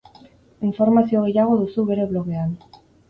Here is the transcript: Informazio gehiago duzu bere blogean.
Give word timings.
Informazio 0.69 1.21
gehiago 1.27 1.59
duzu 1.61 1.85
bere 1.91 2.09
blogean. 2.15 2.57